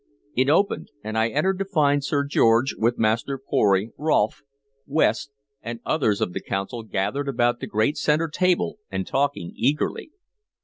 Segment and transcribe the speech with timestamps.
[0.35, 4.41] It opened, and I entered to find Sir George, with Master Pory, Rolfe,
[4.87, 5.29] West,
[5.61, 10.09] and others of the Council gathered about the great centre table and talking eagerly.